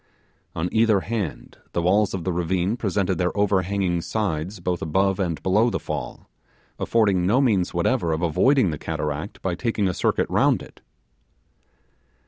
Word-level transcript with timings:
On 0.55 0.67
each 0.73 0.89
hand 0.89 1.59
the 1.73 1.81
walls 1.83 2.15
of 2.15 2.23
the 2.23 2.33
ravine 2.33 2.75
presented 2.75 3.19
their 3.19 3.37
overhanging 3.37 4.01
sides 4.01 4.59
both 4.59 4.81
above 4.81 5.19
and 5.19 5.39
below 5.43 5.69
the 5.69 5.77
fall, 5.79 6.27
affording 6.79 7.27
no 7.27 7.39
means 7.39 7.71
whatever 7.71 8.11
of 8.11 8.23
avoiding 8.23 8.71
the 8.71 8.79
cataract 8.79 9.43
by 9.43 9.53
taking 9.53 9.87
a 9.87 9.93
circuit 9.93 10.25
round 10.27 10.63
it. 10.63 10.81